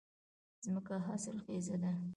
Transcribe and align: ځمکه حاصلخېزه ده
ځمکه 0.65 0.95
حاصلخېزه 1.05 1.75
ده 1.83 1.91